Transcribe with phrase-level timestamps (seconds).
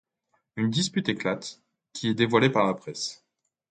[0.55, 1.61] Une dispute éclate,
[1.93, 3.23] qui est dévoilée par la presse.